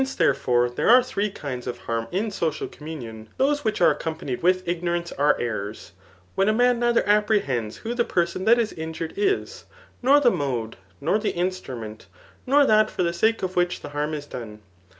[0.01, 4.41] Sincci therefore, there are three kinds of harm in social communion,, those which are accompanied
[4.41, 5.91] with Ignorance are errors,
[6.33, 9.65] when a man neither apprehends who the person that is injured is,
[10.01, 12.07] nor the mode, nor the instrument,
[12.47, 14.63] nor that for the sake of which the harm is done.